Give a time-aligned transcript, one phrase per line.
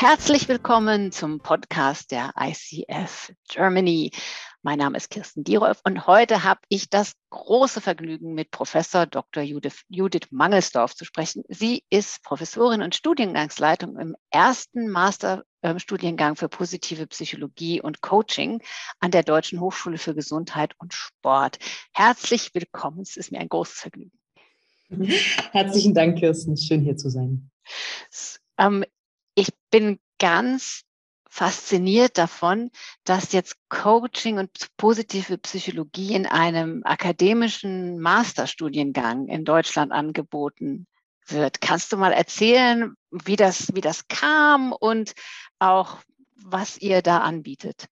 [0.00, 4.12] Herzlich willkommen zum Podcast der ICF Germany.
[4.62, 9.42] Mein Name ist Kirsten Dierolf und heute habe ich das große Vergnügen, mit Professor Dr.
[9.42, 11.42] Judith, Judith Mangelsdorf zu sprechen.
[11.48, 18.62] Sie ist Professorin und Studiengangsleitung im ersten Masterstudiengang für positive Psychologie und Coaching
[19.00, 21.58] an der Deutschen Hochschule für Gesundheit und Sport.
[21.92, 23.00] Herzlich willkommen.
[23.00, 24.16] Es ist mir ein großes Vergnügen.
[25.50, 26.56] Herzlichen Dank, Kirsten.
[26.56, 27.50] Schön hier zu sein.
[28.58, 28.84] Ähm,
[29.38, 30.82] ich bin ganz
[31.30, 32.72] fasziniert davon,
[33.04, 40.88] dass jetzt Coaching und positive Psychologie in einem akademischen Masterstudiengang in Deutschland angeboten
[41.24, 41.60] wird.
[41.60, 45.12] Kannst du mal erzählen, wie das, wie das kam und
[45.60, 45.98] auch
[46.34, 47.86] was ihr da anbietet?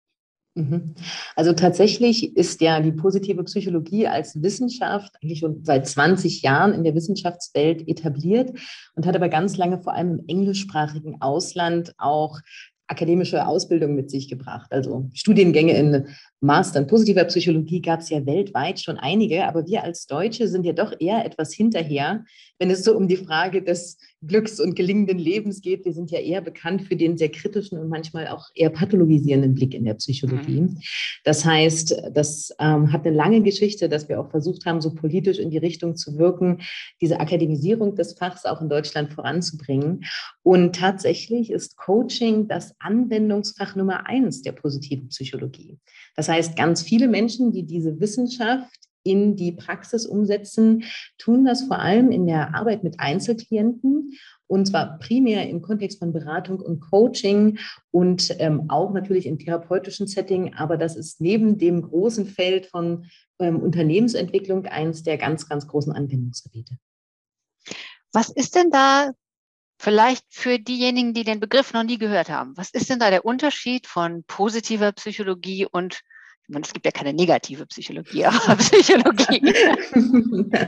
[0.55, 0.93] Mhm.
[1.35, 6.83] Also tatsächlich ist ja die positive Psychologie als Wissenschaft eigentlich schon seit 20 Jahren in
[6.83, 8.51] der Wissenschaftswelt etabliert
[8.95, 12.39] und hat aber ganz lange vor allem im englischsprachigen Ausland auch
[12.87, 14.71] akademische Ausbildung mit sich gebracht.
[14.71, 16.07] Also Studiengänge in
[16.41, 20.65] Master in positiver Psychologie gab es ja weltweit schon einige, aber wir als Deutsche sind
[20.65, 22.25] ja doch eher etwas hinterher,
[22.59, 25.85] wenn es so um die Frage des Glücks und gelingenden Lebens geht.
[25.85, 29.73] Wir sind ja eher bekannt für den sehr kritischen und manchmal auch eher pathologisierenden Blick
[29.73, 30.61] in der Psychologie.
[30.61, 30.79] Mhm.
[31.23, 35.39] Das heißt, das ähm, hat eine lange Geschichte, dass wir auch versucht haben, so politisch
[35.39, 36.59] in die Richtung zu wirken,
[37.01, 40.05] diese Akademisierung des Fachs auch in Deutschland voranzubringen.
[40.41, 45.77] Und tatsächlich ist Coaching das Anwendungsfach Nummer eins der positiven Psychologie.
[46.15, 50.83] Das heißt, ganz viele Menschen, die diese Wissenschaft in die Praxis umsetzen,
[51.17, 54.13] tun das vor allem in der Arbeit mit Einzelklienten
[54.47, 57.57] und zwar primär im Kontext von Beratung und Coaching
[57.91, 60.53] und ähm, auch natürlich im therapeutischen Setting.
[60.53, 63.07] Aber das ist neben dem großen Feld von
[63.39, 66.77] ähm, Unternehmensentwicklung eines der ganz, ganz großen Anwendungsgebiete.
[68.11, 69.11] Was ist denn da
[69.79, 72.55] vielleicht für diejenigen, die den Begriff noch nie gehört haben?
[72.55, 76.01] Was ist denn da der Unterschied von positiver Psychologie und
[76.49, 79.53] es gibt ja keine negative Psychologie, aber Psychologie.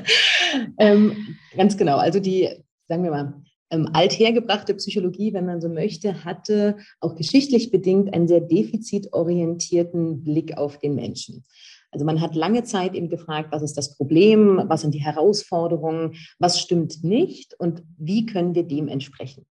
[0.79, 1.97] ähm, ganz genau.
[1.97, 2.49] Also die,
[2.87, 3.41] sagen wir mal,
[3.71, 10.57] ähm, althergebrachte Psychologie, wenn man so möchte, hatte auch geschichtlich bedingt einen sehr defizitorientierten Blick
[10.57, 11.43] auf den Menschen.
[11.91, 16.15] Also man hat lange Zeit eben gefragt, was ist das Problem, was sind die Herausforderungen,
[16.39, 19.45] was stimmt nicht und wie können wir dem entsprechen.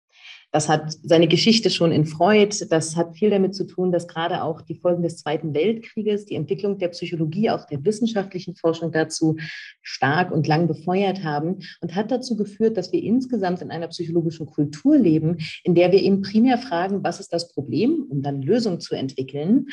[0.55, 2.65] Das hat seine Geschichte schon in Freud.
[2.71, 6.37] Das hat viel damit zu tun, dass gerade auch die Folgen des Zweiten Weltkrieges, die
[6.37, 9.35] Entwicklung der Psychologie, auch der wissenschaftlichen Forschung dazu
[9.83, 14.47] stark und lang befeuert haben und hat dazu geführt, dass wir insgesamt in einer psychologischen
[14.47, 18.79] Kultur leben, in der wir eben primär fragen, was ist das Problem, um dann Lösungen
[18.79, 19.67] zu entwickeln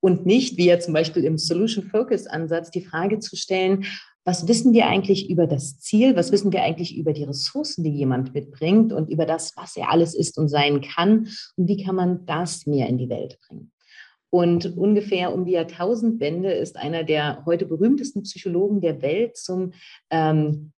[0.00, 3.86] und nicht, wie ja zum Beispiel im Solution Focus Ansatz, die Frage zu stellen,
[4.26, 7.90] was wissen wir eigentlich über das Ziel, was wissen wir eigentlich über die Ressourcen, die
[7.90, 11.94] jemand mitbringt und über das, was er alles ist und sein kann und wie kann
[11.94, 13.70] man das mehr in die Welt bringen.
[14.28, 19.72] Und ungefähr um die Jahrtausendwende ist einer der heute berühmtesten Psychologen der Welt zum
[20.10, 20.72] ähm,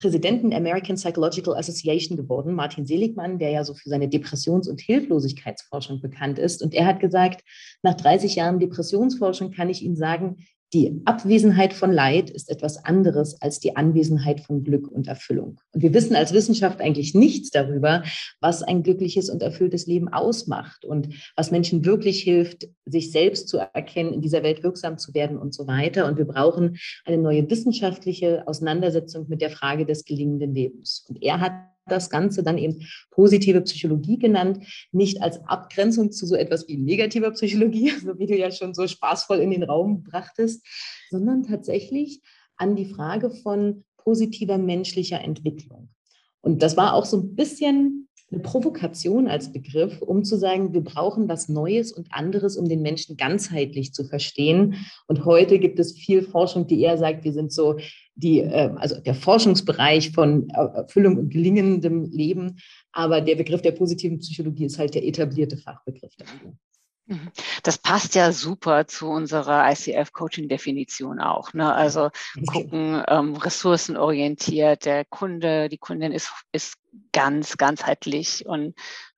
[0.00, 4.80] Präsidenten der American Psychological Association geworden, Martin Seligmann, der ja so für seine Depressions- und
[4.80, 6.62] Hilflosigkeitsforschung bekannt ist.
[6.62, 7.42] Und er hat gesagt,
[7.82, 13.40] nach 30 Jahren Depressionsforschung kann ich Ihnen sagen, die Abwesenheit von Leid ist etwas anderes
[13.40, 15.60] als die Anwesenheit von Glück und Erfüllung.
[15.72, 18.02] Und wir wissen als Wissenschaft eigentlich nichts darüber,
[18.40, 23.58] was ein glückliches und erfülltes Leben ausmacht und was Menschen wirklich hilft, sich selbst zu
[23.58, 26.06] erkennen, in dieser Welt wirksam zu werden und so weiter.
[26.06, 31.04] Und wir brauchen eine neue wissenschaftliche Auseinandersetzung mit der Frage des gelingenden Lebens.
[31.08, 31.52] Und er hat
[31.86, 37.30] das Ganze dann eben positive Psychologie genannt, nicht als Abgrenzung zu so etwas wie negativer
[37.32, 40.64] Psychologie, so wie du ja schon so spaßvoll in den Raum brachtest,
[41.10, 42.20] sondern tatsächlich
[42.56, 45.88] an die Frage von positiver menschlicher Entwicklung.
[46.40, 50.82] Und das war auch so ein bisschen eine Provokation als Begriff, um zu sagen, wir
[50.82, 54.74] brauchen was Neues und anderes, um den Menschen ganzheitlich zu verstehen.
[55.06, 57.76] Und heute gibt es viel Forschung, die eher sagt, wir sind so
[58.16, 62.56] die, äh, also der Forschungsbereich von Erfüllung und gelingendem Leben.
[62.92, 66.54] Aber der Begriff der positiven Psychologie ist halt der etablierte Fachbegriff dafür.
[67.06, 67.30] Mhm.
[67.62, 71.52] Das passt ja super zu unserer ICF-Coaching-Definition auch.
[71.52, 71.72] Ne?
[71.72, 72.10] Also
[72.46, 76.76] gucken, ähm, ressourcenorientiert, der Kunde, die Kundin ist, ist
[77.12, 78.74] ganz ganzheitlich und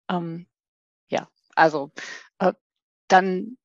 [0.08, 0.46] ähm,
[1.08, 1.92] ja, also
[2.38, 2.52] äh,
[3.08, 3.56] dann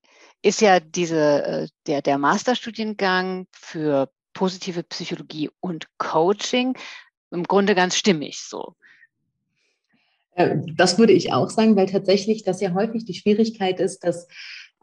[0.43, 6.77] ist ja diese, äh, der, der Masterstudiengang für positive Psychologie und Coaching
[7.31, 8.75] im Grunde ganz stimmig so.
[10.35, 14.27] Äh, das würde ich auch sagen, weil tatsächlich das ja häufig die Schwierigkeit ist, dass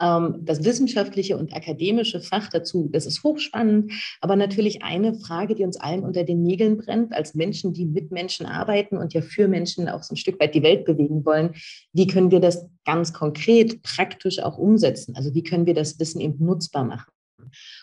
[0.00, 3.90] Ähm, das wissenschaftliche und akademische Fach dazu, das ist hochspannend,
[4.20, 8.12] aber natürlich eine Frage, die uns allen unter den Nägeln brennt, als Menschen, die mit
[8.12, 11.50] Menschen arbeiten und ja für Menschen auch so ein Stück weit die Welt bewegen wollen.
[11.92, 15.16] Wie können wir das ganz konkret, praktisch auch umsetzen?
[15.16, 17.10] Also wie können wir das Wissen eben nutzbar machen?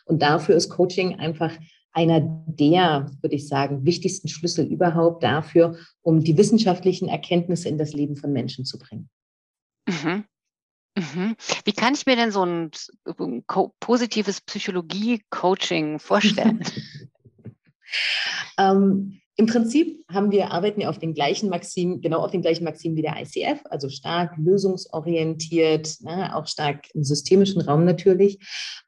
[0.05, 1.51] Und dafür ist Coaching einfach
[1.95, 7.93] einer der, würde ich sagen, wichtigsten Schlüssel überhaupt dafür, um die wissenschaftlichen Erkenntnisse in das
[7.93, 9.09] Leben von Menschen zu bringen.
[9.87, 10.25] Mhm.
[10.97, 11.35] Mhm.
[11.63, 12.71] Wie kann ich mir denn so ein,
[13.17, 13.43] ein
[13.79, 16.63] positives Psychologie-Coaching vorstellen?
[18.59, 22.65] ähm, Im Prinzip haben wir, arbeiten wir auf den gleichen Maxim, genau auf den gleichen
[22.65, 28.39] Maxim wie der ICF, also stark lösungsorientiert, ne, auch stark im systemischen Raum natürlich.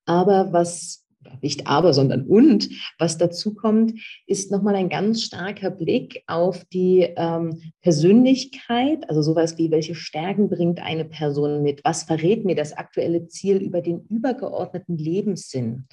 [0.06, 1.07] Aber was
[1.42, 2.70] nicht aber, sondern und,
[3.00, 3.94] was dazu kommt,
[4.26, 10.50] ist nochmal ein ganz starker Blick auf die ähm, Persönlichkeit, also sowas wie, welche Stärken
[10.50, 11.82] bringt eine Person mit?
[11.84, 15.88] Was verrät mir das aktuelle Ziel über den übergeordneten Lebenssinn?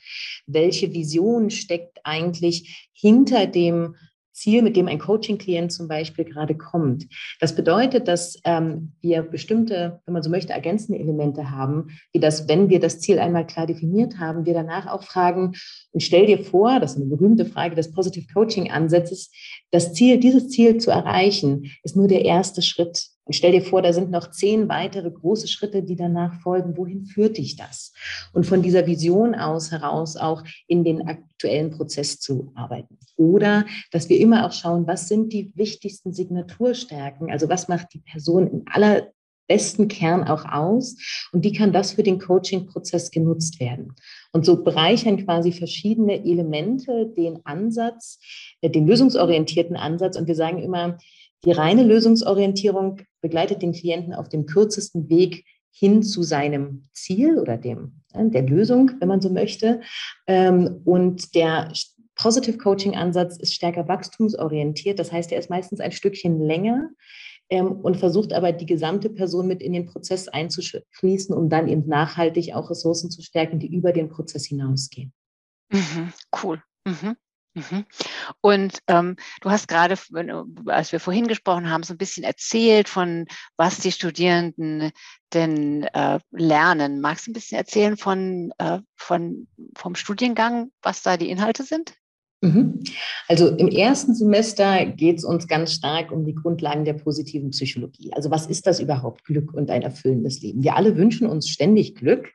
[0.46, 3.96] Welche Vision steckt eigentlich hinter dem
[4.34, 7.06] Ziel, mit dem ein Coaching-Klient zum Beispiel gerade kommt.
[7.40, 12.48] Das bedeutet, dass ähm, wir bestimmte, wenn man so möchte, ergänzende Elemente haben, wie das,
[12.48, 15.52] wenn wir das Ziel einmal klar definiert haben, wir danach auch fragen,
[15.92, 19.31] und stell dir vor, das ist eine berühmte Frage des Positive Coaching-Ansatzes,
[19.70, 23.13] das Ziel, dieses Ziel zu erreichen, ist nur der erste Schritt.
[23.25, 26.76] Und stell dir vor, da sind noch zehn weitere große Schritte, die danach folgen.
[26.76, 27.93] Wohin führt dich das?
[28.32, 32.99] Und von dieser Vision aus heraus auch in den aktuellen Prozess zu arbeiten.
[33.17, 37.31] Oder dass wir immer auch schauen, was sind die wichtigsten Signaturstärken?
[37.31, 40.97] Also was macht die Person im allerbesten Kern auch aus?
[41.32, 43.94] Und wie kann das für den Coaching-Prozess genutzt werden?
[44.32, 48.19] Und so bereichern quasi verschiedene Elemente den Ansatz,
[48.61, 50.19] äh, den lösungsorientierten Ansatz.
[50.19, 50.99] Und wir sagen immer,
[51.44, 57.56] die reine Lösungsorientierung begleitet den Klienten auf dem kürzesten Weg hin zu seinem Ziel oder
[57.56, 59.81] dem, der Lösung, wenn man so möchte.
[60.26, 61.73] Ähm, und der
[62.14, 64.99] Positive Coaching Ansatz ist stärker wachstumsorientiert.
[64.99, 66.91] Das heißt, er ist meistens ein Stückchen länger
[67.50, 71.88] ähm, und versucht aber die gesamte Person mit in den Prozess einzuschließen, um dann eben
[71.88, 75.12] nachhaltig auch Ressourcen zu stärken, die über den Prozess hinausgehen.
[75.70, 76.12] Mhm,
[76.43, 76.62] cool.
[76.87, 77.17] Mhm.
[77.55, 77.85] Mhm.
[78.41, 79.97] Und ähm, du hast gerade,
[80.67, 84.91] als wir vorhin gesprochen haben, so ein bisschen erzählt von, was die Studierenden
[85.33, 87.01] denn äh, lernen.
[87.01, 89.47] Magst du ein bisschen erzählen von, äh, von,
[89.77, 91.95] vom Studiengang, was da die Inhalte sind?
[92.45, 92.81] Mhm.
[93.27, 98.12] Also im ersten Semester geht es uns ganz stark um die Grundlagen der positiven Psychologie.
[98.12, 100.62] Also was ist das überhaupt, Glück und ein erfüllendes Leben?
[100.62, 102.33] Wir alle wünschen uns ständig Glück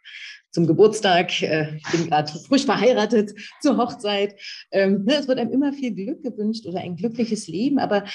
[0.52, 4.36] zum Geburtstag, äh, ich bin gerade frisch verheiratet, zur Hochzeit.
[4.72, 8.06] Ähm, ne, es wird einem immer viel Glück gewünscht oder ein glückliches Leben, aber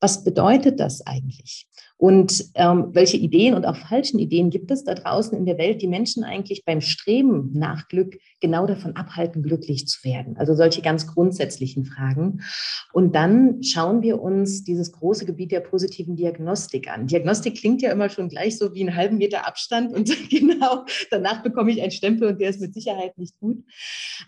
[0.00, 1.68] was bedeutet das eigentlich?
[2.02, 5.82] Und ähm, welche Ideen und auch falschen Ideen gibt es da draußen in der Welt,
[5.82, 10.36] die Menschen eigentlich beim Streben nach Glück genau davon abhalten, glücklich zu werden?
[10.36, 12.40] Also solche ganz grundsätzlichen Fragen.
[12.92, 17.06] Und dann schauen wir uns dieses große Gebiet der positiven Diagnostik an.
[17.06, 21.44] Diagnostik klingt ja immer schon gleich so wie einen halben Meter Abstand und genau danach
[21.44, 23.62] bekomme ich einen Stempel und der ist mit Sicherheit nicht gut.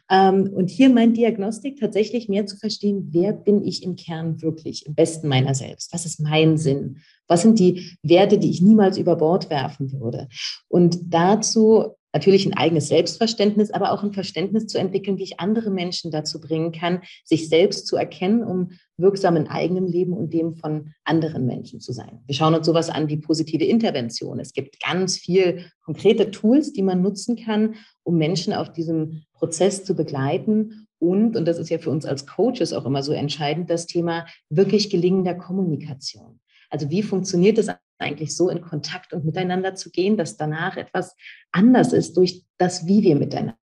[0.09, 4.87] Ähm, und hier meint Diagnostik tatsächlich mehr zu verstehen, wer bin ich im Kern wirklich,
[4.87, 5.93] im besten meiner selbst?
[5.93, 7.01] Was ist mein Sinn?
[7.29, 10.29] Was sind die Werte, die ich niemals über Bord werfen würde?
[10.69, 15.71] Und dazu natürlich ein eigenes Selbstverständnis, aber auch ein Verständnis zu entwickeln, wie ich andere
[15.71, 20.55] Menschen dazu bringen kann, sich selbst zu erkennen, um wirksam in eigenem Leben und dem
[20.55, 22.21] von anderen Menschen zu sein.
[22.27, 24.39] Wir schauen uns sowas an wie positive Intervention.
[24.39, 29.85] Es gibt ganz viel konkrete Tools, die man nutzen kann, um Menschen auf diesem Prozess
[29.85, 33.69] zu begleiten und, und das ist ja für uns als Coaches auch immer so entscheidend,
[33.69, 36.41] das Thema wirklich gelingender Kommunikation.
[36.71, 37.69] Also wie funktioniert es
[37.99, 41.17] eigentlich so, in Kontakt und miteinander zu gehen, dass danach etwas
[41.53, 43.59] anders ist durch das, wie wir miteinander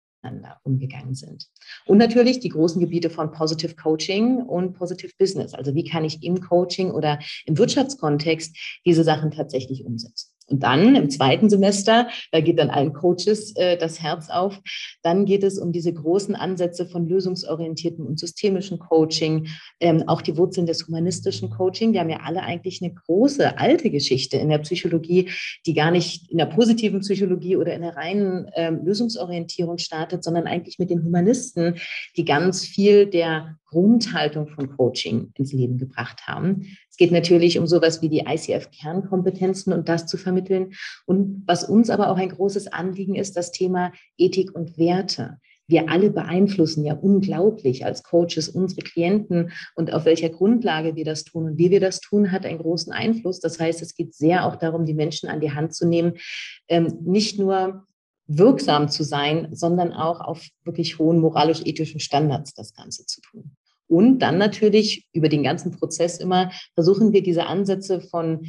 [0.64, 1.48] umgegangen sind.
[1.86, 5.54] Und natürlich die großen Gebiete von Positive Coaching und Positive Business.
[5.54, 10.31] Also wie kann ich im Coaching oder im Wirtschaftskontext diese Sachen tatsächlich umsetzen.
[10.52, 14.60] Und dann im zweiten Semester, da geht dann allen Coaches äh, das Herz auf,
[15.02, 19.48] dann geht es um diese großen Ansätze von lösungsorientiertem und systemischen Coaching,
[19.80, 21.94] ähm, auch die Wurzeln des humanistischen Coaching.
[21.94, 25.30] Die haben ja alle eigentlich eine große alte Geschichte in der Psychologie,
[25.66, 30.48] die gar nicht in der positiven Psychologie oder in der reinen ähm, Lösungsorientierung startet, sondern
[30.48, 31.76] eigentlich mit den Humanisten,
[32.18, 36.68] die ganz viel der Grundhaltung von Coaching ins Leben gebracht haben.
[37.02, 40.74] Es geht natürlich um sowas wie die ICF-Kernkompetenzen und das zu vermitteln.
[41.08, 45.40] Und was uns aber auch ein großes Anliegen ist, das Thema Ethik und Werte.
[45.68, 51.24] Wir alle beeinflussen ja unglaublich als Coaches unsere Klienten und auf welcher Grundlage wir das
[51.24, 53.40] tun und wie wir das tun, hat einen großen Einfluss.
[53.40, 56.20] Das heißt, es geht sehr auch darum, die Menschen an die Hand zu nehmen,
[56.68, 57.88] ähm, nicht nur
[58.28, 63.56] wirksam zu sein, sondern auch auf wirklich hohen moralisch-ethischen Standards das Ganze zu tun.
[63.92, 68.48] Und dann natürlich über den ganzen Prozess immer versuchen wir diese Ansätze von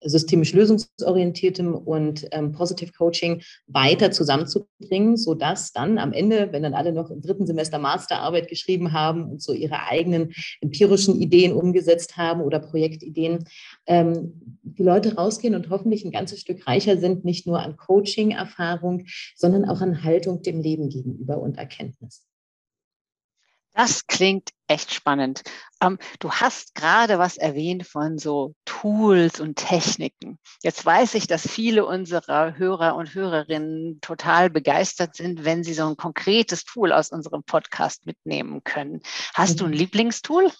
[0.00, 6.92] systemisch lösungsorientiertem und ähm, Positive Coaching weiter zusammenzubringen, sodass dann am Ende, wenn dann alle
[6.92, 12.40] noch im dritten Semester Masterarbeit geschrieben haben und so ihre eigenen empirischen Ideen umgesetzt haben
[12.40, 13.46] oder Projektideen,
[13.86, 19.06] ähm, die Leute rausgehen und hoffentlich ein ganzes Stück reicher sind, nicht nur an Coaching-Erfahrung,
[19.34, 22.28] sondern auch an Haltung dem Leben gegenüber und Erkenntnis.
[23.74, 25.42] Das klingt echt spannend.
[25.82, 30.38] Ähm, du hast gerade was erwähnt von so Tools und Techniken.
[30.62, 35.88] Jetzt weiß ich, dass viele unserer Hörer und Hörerinnen total begeistert sind, wenn sie so
[35.88, 39.00] ein konkretes Tool aus unserem Podcast mitnehmen können.
[39.34, 39.76] Hast du ein mhm.
[39.76, 40.52] Lieblingstool?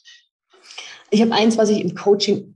[1.11, 2.53] Ich habe eins, was ich im Coaching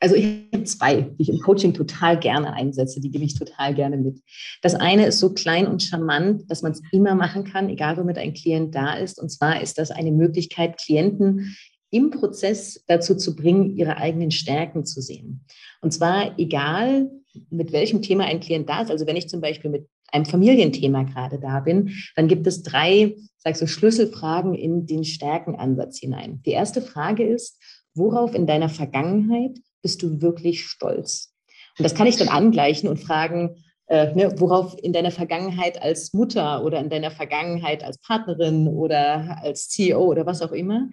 [0.00, 3.74] also ich habe zwei, die ich im Coaching total gerne einsetze, die gebe ich total
[3.74, 4.20] gerne mit.
[4.62, 8.18] Das eine ist so klein und charmant, dass man es immer machen kann, egal womit
[8.18, 9.20] ein Klient da ist.
[9.20, 11.56] Und zwar ist das eine Möglichkeit, Klienten
[11.90, 15.44] im Prozess dazu zu bringen, ihre eigenen Stärken zu sehen.
[15.80, 17.10] Und zwar egal,
[17.50, 18.90] mit welchem Thema ein Klient da ist.
[18.90, 23.16] Also wenn ich zum Beispiel mit einem Familienthema gerade da bin, dann gibt es drei,
[23.38, 26.42] sag so, Schlüsselfragen in den Stärkenansatz hinein.
[26.44, 27.60] Die erste Frage ist,
[27.94, 31.32] worauf in deiner Vergangenheit bist du wirklich stolz?
[31.78, 36.12] Und das kann ich dann angleichen und fragen, äh, ne, worauf in deiner Vergangenheit als
[36.12, 40.90] Mutter oder in deiner Vergangenheit als Partnerin oder als CEO oder was auch immer.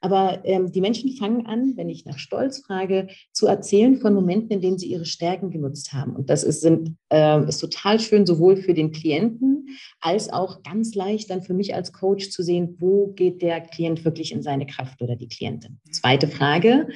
[0.00, 4.50] Aber ähm, die Menschen fangen an, wenn ich nach Stolz frage, zu erzählen von Momenten,
[4.50, 6.14] in denen sie ihre Stärken genutzt haben.
[6.14, 9.68] Und das ist, sind, äh, ist total schön, sowohl für den Klienten
[10.00, 14.04] als auch ganz leicht dann für mich als Coach zu sehen, wo geht der Klient
[14.04, 15.80] wirklich in seine Kraft oder die Klientin.
[15.90, 16.88] Zweite Frage,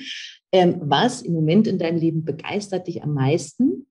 [0.52, 3.87] ähm, was im Moment in deinem Leben begeistert dich am meisten?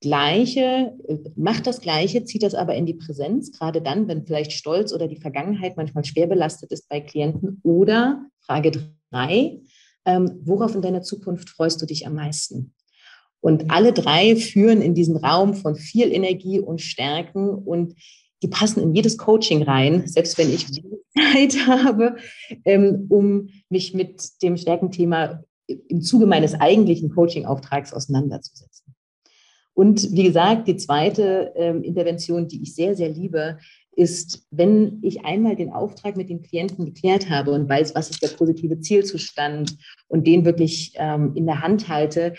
[0.00, 4.52] Gleiche, äh, macht das Gleiche, zieht das aber in die Präsenz, gerade dann, wenn vielleicht
[4.52, 7.60] Stolz oder die Vergangenheit manchmal schwer belastet ist bei Klienten.
[7.62, 8.72] Oder Frage
[9.10, 9.60] drei,
[10.04, 12.74] ähm, worauf in deiner Zukunft freust du dich am meisten?
[13.40, 17.94] Und alle drei führen in diesen Raum von viel Energie und Stärken und
[18.42, 20.66] die passen in jedes Coaching rein, selbst wenn ich
[21.16, 22.16] Zeit habe,
[22.64, 28.65] ähm, um mich mit dem Stärkenthema im Zuge meines eigentlichen Coaching-Auftrags auseinanderzusetzen.
[29.76, 33.58] Und wie gesagt, die zweite ähm, Intervention, die ich sehr, sehr liebe,
[33.92, 38.22] ist, wenn ich einmal den Auftrag mit den Klienten geklärt habe und weiß, was ist
[38.22, 39.76] der positive Zielzustand
[40.08, 42.34] und den wirklich ähm, in der Hand halte,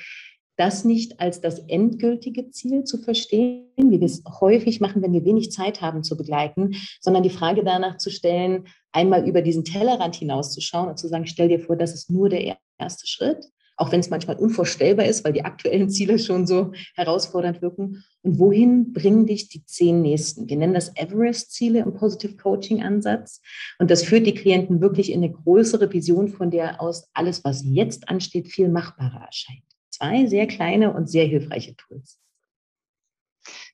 [0.55, 5.23] das nicht als das endgültige Ziel zu verstehen, wie wir es häufig machen, wenn wir
[5.23, 10.15] wenig Zeit haben zu begleiten, sondern die Frage danach zu stellen, einmal über diesen Tellerrand
[10.15, 13.45] hinauszuschauen und zu sagen, stell dir vor, das ist nur der erste Schritt,
[13.77, 18.03] auch wenn es manchmal unvorstellbar ist, weil die aktuellen Ziele schon so herausfordernd wirken.
[18.23, 20.49] Und wohin bringen dich die zehn nächsten?
[20.49, 23.41] Wir nennen das Everest-Ziele im Positive Coaching-Ansatz.
[23.77, 27.63] Und das führt die Klienten wirklich in eine größere Vision, von der aus alles, was
[27.63, 29.63] jetzt ansteht, viel machbarer erscheint.
[29.91, 32.19] Zwei sehr kleine und sehr hilfreiche Tools.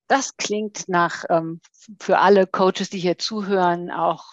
[0.07, 1.61] Das klingt nach ähm,
[1.99, 4.32] für alle Coaches, die hier zuhören, auch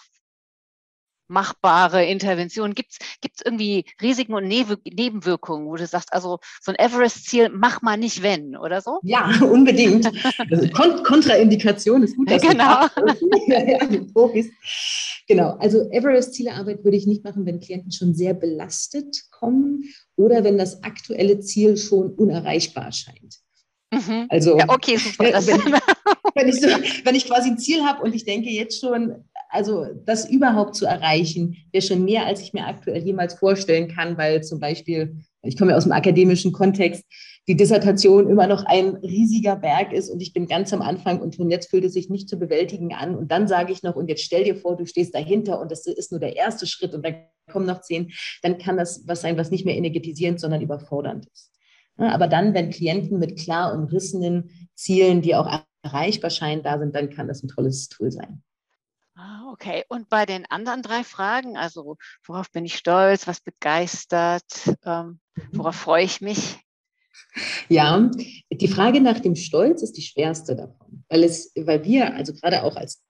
[1.31, 2.75] machbare Interventionen?
[2.75, 7.97] Gibt es irgendwie Risiken und Nebenwirkungen, wo du sagst, also so ein Everest-Ziel, mach mal
[7.97, 8.99] nicht wenn, oder so?
[9.03, 10.11] Ja, unbedingt.
[10.49, 12.29] Also Kont Kontraindikation ist gut.
[12.29, 12.85] Dass genau.
[15.27, 15.57] genau.
[15.57, 19.85] Also Everest-Zielearbeit würde ich nicht machen, wenn Klienten schon sehr belastet kommen
[20.15, 23.41] oder wenn das aktuelle Ziel schon unerreichbar erscheint.
[23.93, 24.27] Mhm.
[24.29, 25.25] Also, ja, okay, super.
[26.33, 26.67] Wenn, wenn, ich so,
[27.03, 30.85] wenn ich quasi ein Ziel habe und ich denke jetzt schon, also das überhaupt zu
[30.85, 35.57] erreichen, wäre schon mehr, als ich mir aktuell jemals vorstellen kann, weil zum Beispiel, ich
[35.57, 37.03] komme ja aus dem akademischen Kontext,
[37.47, 41.35] die Dissertation immer noch ein riesiger Berg ist und ich bin ganz am Anfang und
[41.35, 43.15] schon jetzt fühlt es sich nicht zu bewältigen an.
[43.15, 45.85] Und dann sage ich noch, und jetzt stell dir vor, du stehst dahinter und das
[45.85, 47.15] ist nur der erste Schritt und dann
[47.51, 48.11] kommen noch zehn,
[48.43, 51.51] dann kann das was sein, was nicht mehr energetisierend, sondern überfordernd ist.
[51.97, 57.09] Aber dann, wenn Klienten mit klar umrissenen Zielen, die auch erreichbar scheinen, da sind, dann
[57.09, 58.41] kann das ein tolles Tool sein.
[59.23, 59.83] Ah, okay.
[59.87, 65.19] Und bei den anderen drei Fragen, also worauf bin ich stolz, was begeistert, ähm,
[65.51, 66.57] worauf freue ich mich?
[67.69, 68.09] Ja,
[68.51, 72.63] die Frage nach dem Stolz ist die schwerste davon, weil es, weil wir, also gerade
[72.63, 73.03] auch als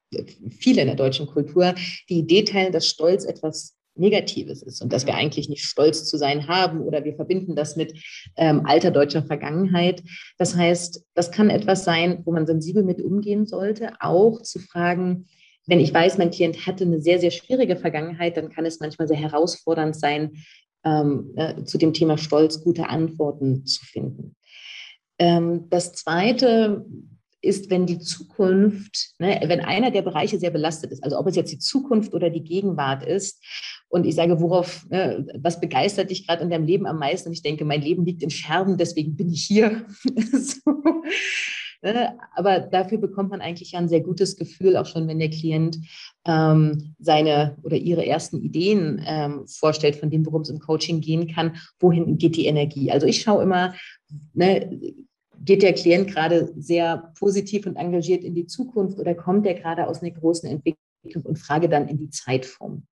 [0.59, 1.75] viele in der deutschen Kultur,
[2.09, 6.17] die Idee teilen, dass Stolz etwas Negatives ist und dass wir eigentlich nicht stolz zu
[6.17, 7.93] sein haben oder wir verbinden das mit
[8.35, 10.03] ähm, alter deutscher Vergangenheit.
[10.37, 15.27] Das heißt, das kann etwas sein, wo man sensibel mit umgehen sollte, auch zu fragen,
[15.71, 19.07] wenn ich weiß, mein Klient hatte eine sehr, sehr schwierige Vergangenheit, dann kann es manchmal
[19.07, 20.43] sehr herausfordernd sein,
[20.83, 24.35] ähm, äh, zu dem Thema Stolz gute Antworten zu finden.
[25.17, 26.85] Ähm, das Zweite,
[27.41, 31.35] ist, wenn die Zukunft, ne, wenn einer der Bereiche sehr belastet ist, also ob es
[31.35, 33.41] jetzt die Zukunft oder die Gegenwart ist,
[33.89, 37.29] und ich sage, worauf, ne, was begeistert dich gerade in deinem Leben am meisten?
[37.29, 39.85] Und ich denke, mein Leben liegt in Scherben, deswegen bin ich hier.
[40.33, 40.61] so.
[41.83, 45.79] Ne, aber dafür bekommt man eigentlich ein sehr gutes Gefühl, auch schon wenn der Klient
[46.25, 51.27] ähm, seine oder ihre ersten Ideen ähm, vorstellt, von dem, worum es im Coaching gehen
[51.27, 52.91] kann, wohin geht die Energie.
[52.91, 53.73] Also ich schaue immer,
[54.35, 54.79] ne,
[55.43, 59.87] geht der Klient gerade sehr positiv und engagiert in die Zukunft oder kommt er gerade
[59.87, 62.83] aus einer großen Entwicklung und frage dann in die Zeitform.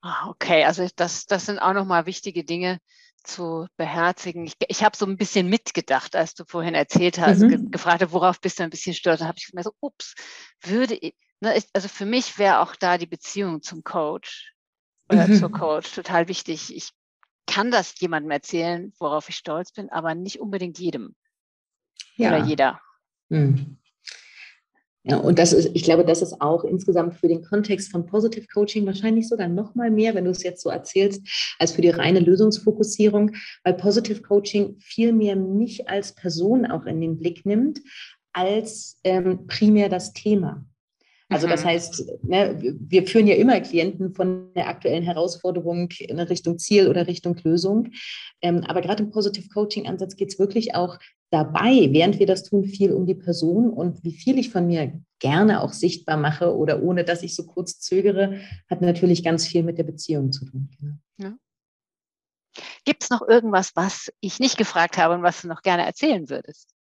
[0.00, 2.78] Ah, okay, also das, das sind auch nochmal wichtige Dinge
[3.24, 4.44] zu beherzigen.
[4.44, 7.48] Ich, ich habe so ein bisschen mitgedacht, als du vorhin erzählt hast, mhm.
[7.48, 9.20] ge gefragt, worauf bist du ein bisschen stolz?
[9.20, 10.14] Da habe ich mir so, ups,
[10.62, 14.54] würde ich, ne, ich, also für mich wäre auch da die Beziehung zum Coach
[15.10, 15.36] oder mhm.
[15.36, 16.74] zur Coach total wichtig.
[16.74, 16.90] Ich
[17.46, 21.16] kann das jemandem erzählen, worauf ich stolz bin, aber nicht unbedingt jedem
[22.16, 22.28] ja.
[22.28, 22.80] oder jeder.
[23.30, 23.77] Mhm.
[25.10, 28.46] Ja, und das ist, ich glaube, das ist auch insgesamt für den Kontext von Positive
[28.52, 31.26] Coaching wahrscheinlich sogar noch mal mehr, wenn du es jetzt so erzählst,
[31.58, 33.34] als für die reine Lösungsfokussierung,
[33.64, 37.80] weil Positive Coaching viel mehr mich als Person auch in den Blick nimmt,
[38.34, 40.66] als ähm, primär das Thema.
[41.30, 41.68] Also das mhm.
[41.68, 47.06] heißt, ne, wir führen ja immer Klienten von der aktuellen Herausforderung in Richtung Ziel oder
[47.06, 47.90] Richtung Lösung.
[48.42, 50.98] Ähm, aber gerade im Positive Coaching Ansatz geht es wirklich auch
[51.30, 55.00] dabei, während wir das tun, viel um die Person und wie viel ich von mir
[55.18, 59.62] gerne auch sichtbar mache oder ohne dass ich so kurz zögere, hat natürlich ganz viel
[59.62, 60.70] mit der Beziehung zu tun.
[61.18, 61.36] Ja.
[62.84, 66.28] Gibt es noch irgendwas, was ich nicht gefragt habe und was du noch gerne erzählen
[66.28, 66.74] würdest?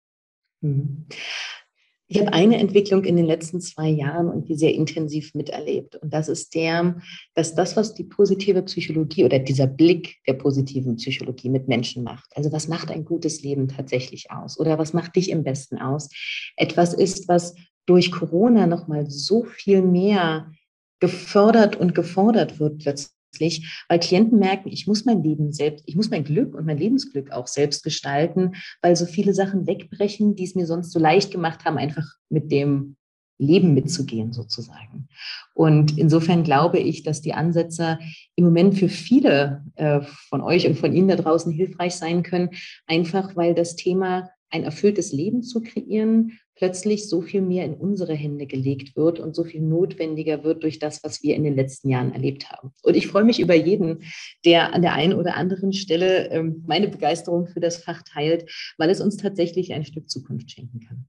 [2.07, 5.95] Ich habe eine Entwicklung in den letzten zwei Jahren und die sehr intensiv miterlebt.
[5.95, 7.01] Und das ist der,
[7.33, 12.29] dass das, was die positive Psychologie oder dieser Blick der positiven Psychologie mit Menschen macht,
[12.35, 16.09] also was macht ein gutes Leben tatsächlich aus oder was macht dich im besten aus,
[16.57, 17.55] etwas ist, was
[17.87, 20.51] durch Corona nochmal so viel mehr
[20.99, 25.95] gefördert und gefordert wird plötzlich plötzlich, weil Klienten merken, ich muss mein Leben selbst, ich
[25.95, 30.43] muss mein Glück und mein Lebensglück auch selbst gestalten, weil so viele Sachen wegbrechen, die
[30.43, 32.95] es mir sonst so leicht gemacht haben, einfach mit dem
[33.37, 35.09] Leben mitzugehen sozusagen.
[35.53, 37.99] Und insofern glaube ich, dass die Ansätze
[38.35, 42.51] im Moment für viele äh, von euch und von Ihnen da draußen hilfreich sein können,
[42.87, 48.13] einfach weil das Thema ein erfülltes Leben zu kreieren, plötzlich so viel mehr in unsere
[48.13, 51.89] Hände gelegt wird und so viel notwendiger wird durch das, was wir in den letzten
[51.89, 52.71] Jahren erlebt haben.
[52.81, 54.03] Und ich freue mich über jeden,
[54.45, 58.89] der an der einen oder anderen Stelle ähm, meine Begeisterung für das Fach teilt, weil
[58.89, 61.07] es uns tatsächlich ein Stück Zukunft schenken kann.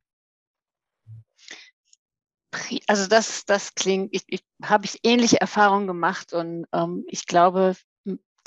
[2.89, 7.77] Also das, das klingt, ich, ich habe ich ähnliche Erfahrungen gemacht und ähm, ich glaube,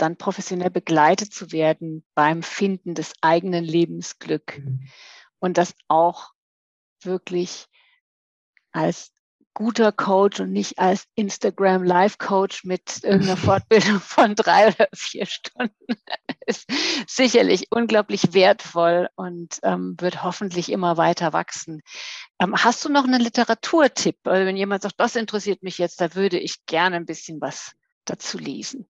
[0.02, 4.88] dann professionell begleitet zu werden beim Finden des eigenen Lebensglück mhm.
[5.40, 6.32] und das auch
[7.04, 7.68] wirklich
[8.72, 9.12] als
[9.54, 15.26] guter Coach und nicht als Instagram Live Coach mit irgendeiner Fortbildung von drei oder vier
[15.26, 15.74] Stunden
[16.46, 16.70] ist
[17.08, 21.82] sicherlich unglaublich wertvoll und ähm, wird hoffentlich immer weiter wachsen.
[22.40, 24.18] Ähm, hast du noch einen Literaturtipp?
[24.24, 27.74] Also wenn jemand sagt, das interessiert mich jetzt, da würde ich gerne ein bisschen was
[28.06, 28.88] dazu lesen.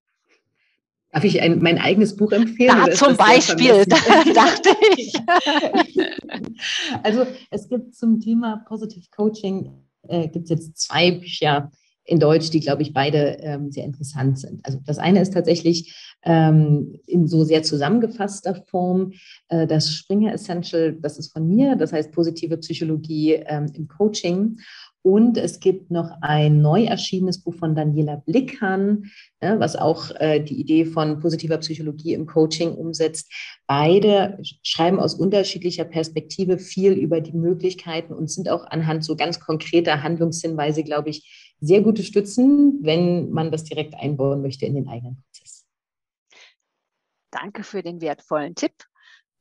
[1.12, 2.76] Darf ich ein, mein eigenes Buch empfehlen?
[2.86, 5.12] Ja, zum Beispiel, dachte ich.
[7.02, 9.70] also es gibt zum Thema Positive Coaching,
[10.08, 11.70] äh, gibt es jetzt zwei Bücher
[12.04, 14.64] in Deutsch, die, glaube ich, beide ähm, sehr interessant sind.
[14.64, 15.94] Also das eine ist tatsächlich
[16.24, 19.12] ähm, in so sehr zusammengefasster Form
[19.48, 24.58] äh, das Springer Essential, das ist von mir, das heißt positive Psychologie ähm, im Coaching.
[25.02, 29.10] Und es gibt noch ein neu erschienenes Buch von Daniela Blickhahn,
[29.40, 33.32] ja, was auch äh, die Idee von positiver Psychologie im Coaching umsetzt.
[33.66, 39.40] Beide schreiben aus unterschiedlicher Perspektive viel über die Möglichkeiten und sind auch anhand so ganz
[39.40, 44.88] konkreter Handlungshinweise, glaube ich, sehr gute Stützen, wenn man das direkt einbauen möchte in den
[44.88, 45.66] eigenen Prozess.
[47.30, 48.74] Danke für den wertvollen Tipp.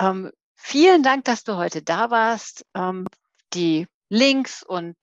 [0.02, 2.66] Ähm, vielen Dank, dass du heute da warst.
[2.76, 3.08] Ähm,
[3.54, 4.96] die Links und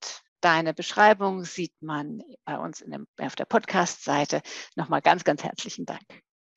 [0.47, 4.43] Deine Beschreibung sieht man bei uns dem, auf der Podcast-Seite.
[4.77, 6.07] Nochmal ganz, ganz herzlichen Dank.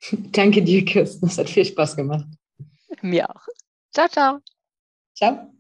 [0.12, 1.26] Danke dir, Kirsten.
[1.26, 2.28] Es hat viel Spaß gemacht.
[3.02, 3.48] Mir auch.
[3.92, 4.40] Ciao, ciao.
[5.16, 5.59] Ciao.